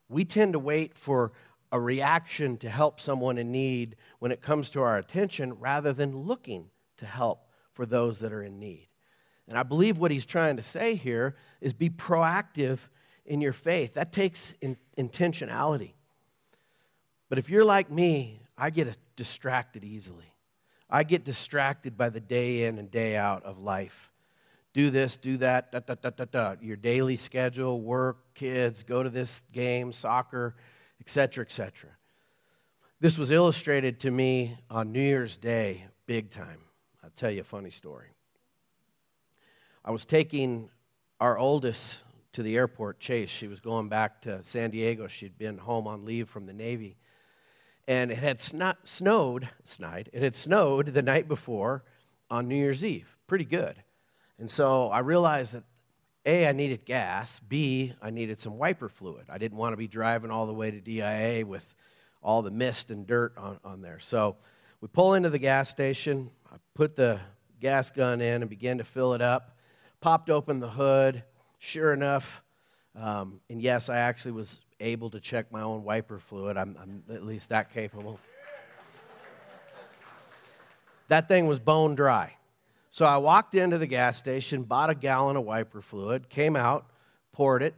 [0.09, 1.33] We tend to wait for
[1.71, 6.16] a reaction to help someone in need when it comes to our attention rather than
[6.16, 8.88] looking to help for those that are in need.
[9.47, 12.79] And I believe what he's trying to say here is be proactive
[13.25, 13.94] in your faith.
[13.94, 15.92] That takes in, intentionality.
[17.28, 20.32] But if you're like me, I get distracted easily.
[20.90, 24.10] I get distracted by the day in and day out of life.
[24.72, 26.54] Do this, do that, da, da, da, da, da.
[26.60, 30.54] your daily schedule, work, kids, go to this game, soccer
[31.00, 31.90] etc., etc.
[33.00, 36.60] This was illustrated to me on New Year's Day, big time.
[37.02, 38.08] I'll tell you a funny story.
[39.84, 40.68] I was taking
[41.20, 42.00] our oldest
[42.33, 43.31] to the airport, Chase.
[43.31, 45.06] She was going back to San Diego.
[45.06, 46.96] She'd been home on leave from the Navy.
[47.88, 51.82] And it had snowed, snide, it had snowed the night before
[52.30, 53.16] on New Year's Eve.
[53.26, 53.82] Pretty good.
[54.38, 55.64] And so I realized that
[56.26, 57.40] a, I needed gas.
[57.40, 59.24] B, I needed some wiper fluid.
[59.30, 61.74] I didn't want to be driving all the way to DIA with
[62.22, 63.98] all the mist and dirt on, on there.
[63.98, 64.36] So
[64.82, 66.30] we pull into the gas station.
[66.52, 67.20] I put the
[67.58, 69.56] gas gun in and began to fill it up.
[70.02, 71.24] Popped open the hood.
[71.58, 72.44] Sure enough,
[72.94, 76.56] um, and yes, I actually was able to check my own wiper fluid.
[76.56, 78.20] I'm, I'm at least that capable.
[81.08, 82.35] that thing was bone dry.
[82.90, 86.87] So I walked into the gas station, bought a gallon of wiper fluid, came out,
[87.33, 87.74] poured it,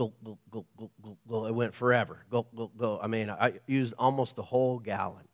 [0.00, 1.46] Go, go, go, go, go, go.
[1.46, 2.24] It went forever.
[2.30, 2.98] Go, go, go.
[3.02, 5.28] I mean, I used almost the whole gallon.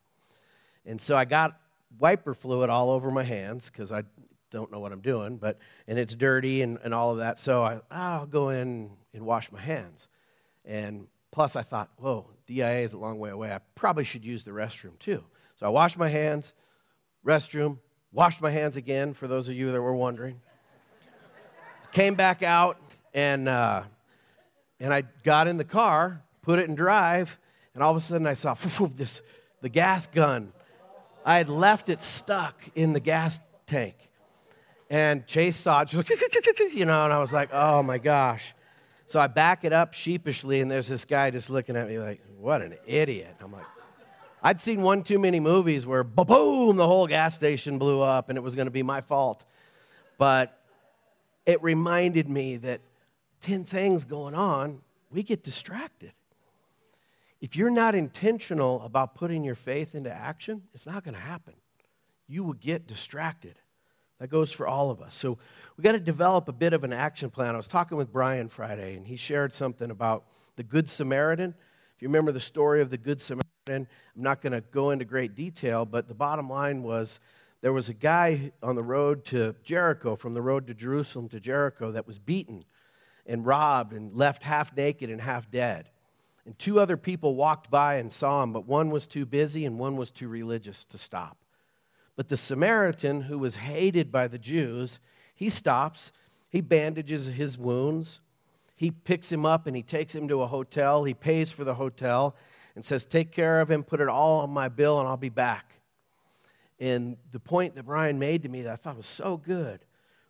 [0.85, 1.57] And so I got
[1.99, 4.03] wiper fluid all over my hands because I
[4.51, 5.57] don't know what I'm doing, but
[5.87, 7.39] and it's dirty and, and all of that.
[7.39, 10.09] So I, I'll go in and wash my hands.
[10.67, 13.51] And plus, I thought, whoa, DIA is a long way away.
[13.51, 15.23] I probably should use the restroom too.
[15.55, 16.53] So I washed my hands,
[17.25, 17.79] restroom,
[18.11, 20.41] washed my hands again, for those of you that were wondering.
[21.93, 22.77] Came back out,
[23.13, 23.83] and, uh,
[24.79, 27.39] and I got in the car, put it in drive,
[27.73, 28.53] and all of a sudden I saw
[28.95, 29.21] this,
[29.61, 30.51] the gas gun.
[31.25, 33.95] I had left it stuck in the gas tank.
[34.89, 36.09] And Chase saw it, like,
[36.73, 38.53] you know, and I was like, oh my gosh.
[39.07, 42.21] So I back it up sheepishly, and there's this guy just looking at me like,
[42.37, 43.35] what an idiot.
[43.39, 43.65] I'm like,
[44.43, 48.37] I'd seen one too many movies where boom, the whole gas station blew up and
[48.37, 49.43] it was going to be my fault.
[50.17, 50.59] But
[51.45, 52.81] it reminded me that
[53.41, 56.11] 10 things going on, we get distracted.
[57.39, 61.53] If you're not intentional about putting your faith into action, it's not going to happen.
[62.27, 63.55] You will get distracted.
[64.19, 65.13] That goes for all of us.
[65.13, 65.37] So
[65.77, 67.53] we got to develop a bit of an action plan.
[67.53, 71.53] I was talking with Brian Friday, and he shared something about the Good Samaritan.
[71.95, 75.05] If you remember the story of the Good Samaritan, I'm not going to go into
[75.05, 77.19] great detail, but the bottom line was
[77.61, 81.39] there was a guy on the road to Jericho, from the road to Jerusalem to
[81.39, 82.65] Jericho, that was beaten
[83.25, 85.89] and robbed and left half naked and half dead.
[86.45, 89.77] And two other people walked by and saw him, but one was too busy and
[89.77, 91.37] one was too religious to stop.
[92.17, 94.99] But the Samaritan, who was hated by the Jews,
[95.35, 96.11] he stops,
[96.49, 98.19] he bandages his wounds,
[98.75, 101.75] he picks him up and he takes him to a hotel, he pays for the
[101.75, 102.35] hotel,
[102.75, 105.29] and says, Take care of him, put it all on my bill, and I'll be
[105.29, 105.73] back.
[106.79, 109.79] And the point that Brian made to me that I thought was so good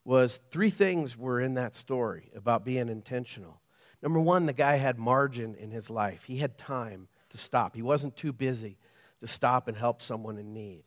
[0.04, 3.62] was three things were in that story about being intentional.
[4.02, 7.82] Number one, the guy had margin in his life, he had time to stop, he
[7.82, 8.78] wasn't too busy
[9.22, 10.84] to stop and help someone in need.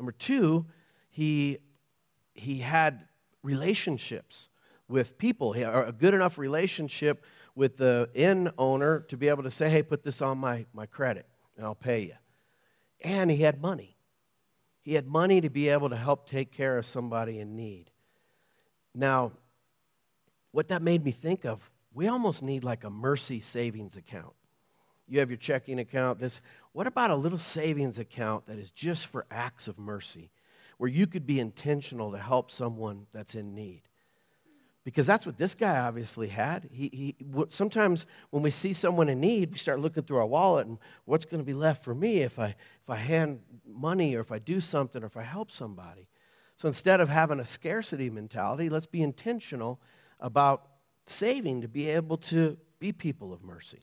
[0.00, 0.64] Number two,
[1.10, 1.58] he,
[2.32, 3.06] he had
[3.42, 4.48] relationships
[4.88, 7.22] with people, he, had a good enough relationship
[7.54, 10.86] with the inn owner to be able to say, hey, put this on my, my
[10.86, 12.14] credit and I'll pay you.
[13.02, 13.98] And he had money.
[14.80, 17.90] He had money to be able to help take care of somebody in need.
[18.94, 19.32] Now,
[20.50, 24.32] what that made me think of, we almost need like a mercy savings account
[25.10, 26.20] you have your checking account.
[26.20, 26.40] This,
[26.72, 30.30] what about a little savings account that is just for acts of mercy,
[30.78, 33.82] where you could be intentional to help someone that's in need?
[34.82, 36.68] Because that's what this guy obviously had.
[36.72, 37.16] He, he,
[37.50, 41.26] sometimes when we see someone in need, we start looking through our wallet and what's
[41.26, 44.38] going to be left for me if I, if I hand money or if I
[44.38, 46.08] do something or if I help somebody.
[46.56, 49.80] So instead of having a scarcity mentality, let's be intentional
[50.18, 50.66] about
[51.06, 53.82] saving to be able to be people of mercy.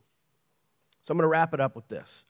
[1.04, 2.24] So I'm going to wrap it up with this.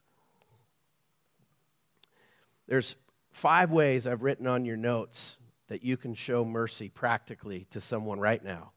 [2.68, 2.96] There's
[3.32, 5.38] five ways I've written on your notes
[5.68, 8.72] that you can show mercy practically to someone right now.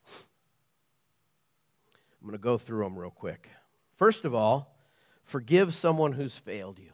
[2.22, 3.50] I'm going to go through them real quick.
[3.96, 4.76] First of all,
[5.24, 6.92] forgive someone who's failed you.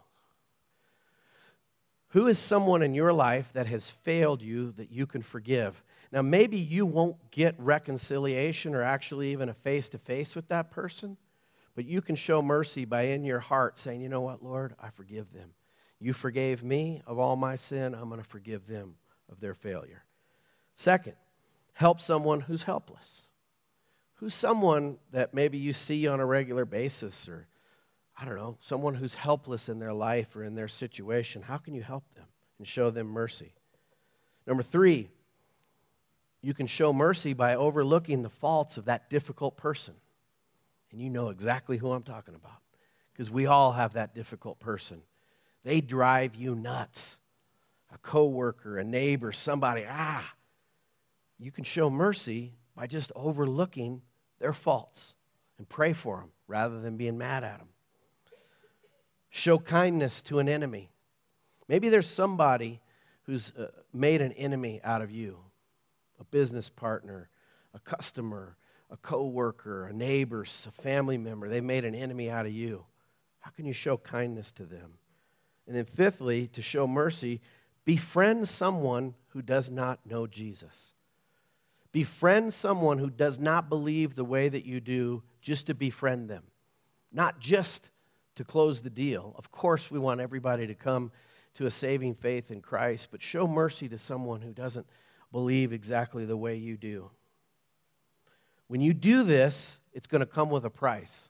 [2.10, 5.84] Who is someone in your life that has failed you that you can forgive?
[6.12, 10.72] Now, maybe you won't get reconciliation or actually even a face to face with that
[10.72, 11.18] person,
[11.76, 14.90] but you can show mercy by in your heart saying, you know what, Lord, I
[14.90, 15.52] forgive them.
[16.00, 18.96] You forgave me of all my sin, I'm going to forgive them
[19.32, 20.04] of their failure.
[20.74, 21.16] Second,
[21.74, 23.24] help someone who's helpless.
[24.16, 27.48] Who's someone that maybe you see on a regular basis, or
[28.20, 31.42] I don't know, someone who's helpless in their life or in their situation?
[31.42, 32.26] How can you help them
[32.58, 33.54] and show them mercy?
[34.46, 35.10] Number three,
[36.42, 39.96] you can show mercy by overlooking the faults of that difficult person.
[40.92, 42.62] And you know exactly who I'm talking about
[43.12, 45.02] because we all have that difficult person.
[45.68, 47.20] They drive you nuts.
[47.94, 50.34] A coworker, a neighbor, somebody, ah.
[51.38, 54.02] You can show mercy by just overlooking
[54.40, 55.16] their faults
[55.58, 57.68] and pray for them rather than being mad at them.
[59.30, 60.90] Show kindness to an enemy.
[61.68, 62.80] Maybe there's somebody
[63.24, 65.38] who's uh, made an enemy out of you
[66.18, 67.28] a business partner,
[67.74, 68.56] a customer,
[68.90, 72.86] a coworker, a neighbor, a family member, they made an enemy out of you.
[73.42, 74.94] How can you show kindness to them?
[75.68, 77.42] And then, fifthly, to show mercy,
[77.84, 80.94] befriend someone who does not know Jesus.
[81.92, 86.44] Befriend someone who does not believe the way that you do just to befriend them,
[87.12, 87.90] not just
[88.36, 89.34] to close the deal.
[89.38, 91.12] Of course, we want everybody to come
[91.56, 94.86] to a saving faith in Christ, but show mercy to someone who doesn't
[95.32, 97.10] believe exactly the way you do.
[98.68, 101.28] When you do this, It's going to come with a price.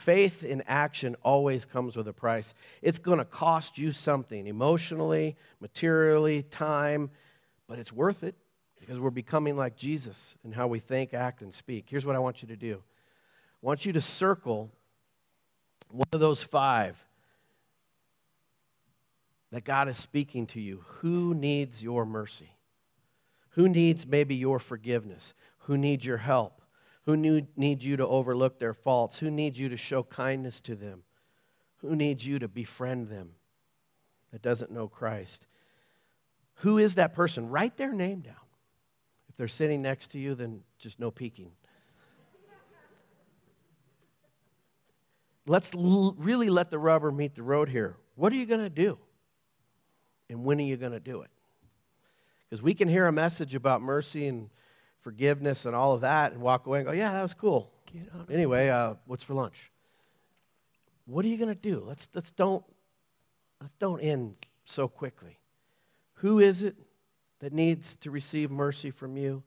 [0.00, 2.54] Faith in action always comes with a price.
[2.80, 7.10] It's going to cost you something emotionally, materially, time,
[7.66, 8.34] but it's worth it
[8.78, 11.84] because we're becoming like Jesus in how we think, act, and speak.
[11.86, 14.70] Here's what I want you to do I want you to circle
[15.90, 17.04] one of those five
[19.52, 20.82] that God is speaking to you.
[21.00, 22.54] Who needs your mercy?
[23.50, 25.34] Who needs maybe your forgiveness?
[25.64, 26.59] Who needs your help?
[27.10, 27.16] Who
[27.56, 29.18] needs you to overlook their faults?
[29.18, 31.02] Who needs you to show kindness to them?
[31.78, 33.30] Who needs you to befriend them
[34.30, 35.44] that doesn't know Christ?
[36.56, 37.48] Who is that person?
[37.48, 38.36] Write their name down.
[39.28, 41.50] If they're sitting next to you, then just no peeking.
[45.48, 47.96] Let's l- really let the rubber meet the road here.
[48.14, 48.98] What are you going to do?
[50.28, 51.30] And when are you going to do it?
[52.48, 54.48] Because we can hear a message about mercy and
[55.02, 57.72] forgiveness and all of that and walk away and go, yeah, that was cool.
[58.30, 59.70] Anyway, uh, what's for lunch?
[61.06, 61.82] What are you going to do?
[61.86, 62.64] Let's, let's, don't,
[63.60, 65.38] let's don't end so quickly.
[66.14, 66.76] Who is it
[67.40, 69.42] that needs to receive mercy from you?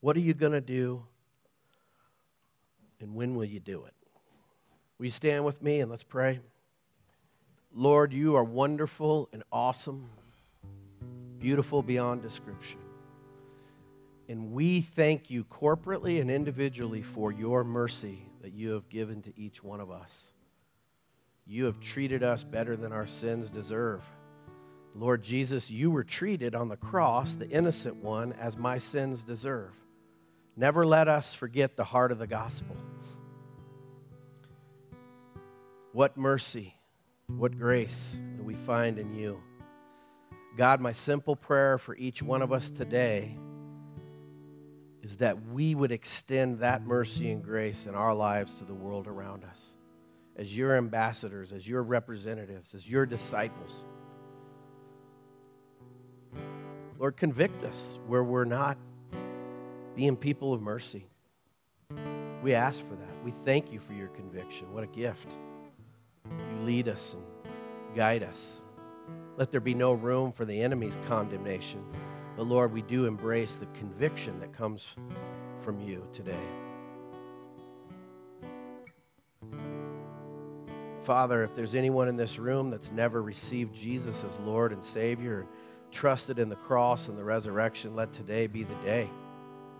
[0.00, 1.04] What are you going to do?
[3.00, 3.94] And when will you do it?
[4.98, 6.40] Will you stand with me and let's pray?
[7.72, 10.08] Lord, you are wonderful and awesome
[11.44, 12.83] beautiful beyond description.
[14.28, 19.38] And we thank you corporately and individually for your mercy that you have given to
[19.38, 20.32] each one of us.
[21.46, 24.02] You have treated us better than our sins deserve.
[24.94, 29.72] Lord Jesus, you were treated on the cross, the innocent one, as my sins deserve.
[30.56, 32.76] Never let us forget the heart of the gospel.
[35.92, 36.74] What mercy,
[37.26, 39.40] what grace that we find in you.
[40.56, 43.36] God, my simple prayer for each one of us today
[45.04, 49.06] is that we would extend that mercy and grace in our lives to the world
[49.06, 49.74] around us
[50.36, 53.84] as your ambassadors, as your representatives, as your disciples.
[56.98, 58.78] Lord, convict us where we're not
[59.94, 61.06] being people of mercy.
[62.42, 63.24] We ask for that.
[63.24, 64.72] We thank you for your conviction.
[64.72, 65.28] What a gift.
[66.26, 67.24] You lead us and
[67.94, 68.62] guide us.
[69.36, 71.84] Let there be no room for the enemy's condemnation.
[72.36, 74.96] But Lord, we do embrace the conviction that comes
[75.60, 76.34] from you today.
[81.00, 85.40] Father, if there's anyone in this room that's never received Jesus as Lord and Savior
[85.40, 85.48] and
[85.90, 89.08] trusted in the cross and the resurrection, let today be the day.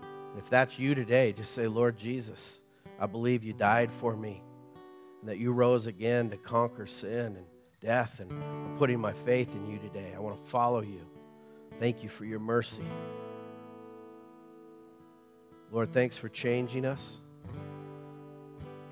[0.01, 2.59] And if that's you today, just say, Lord Jesus,
[2.99, 4.43] I believe you died for me
[5.21, 7.45] and that you rose again to conquer sin and
[7.81, 10.13] death, and I'm putting my faith in you today.
[10.15, 11.14] I want to follow you.
[11.79, 12.85] Thank you for your mercy.
[15.71, 17.19] Lord, thanks for changing us.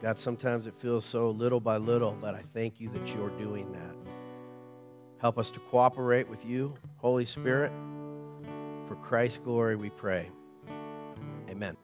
[0.01, 3.71] God, sometimes it feels so little by little, but I thank you that you're doing
[3.71, 3.95] that.
[5.19, 7.71] Help us to cooperate with you, Holy Spirit.
[8.89, 10.29] For Christ's glory, we pray.
[11.49, 11.77] Amen.